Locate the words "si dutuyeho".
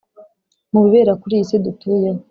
1.49-2.19